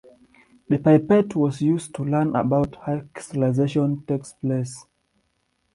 The 0.67 0.79
pipette 0.79 1.35
was 1.35 1.61
used 1.61 1.93
to 1.93 2.03
learn 2.03 2.35
about 2.35 2.75
how 2.87 3.01
crystallization 3.13 4.03
takes 4.07 4.33
place. 4.33 4.87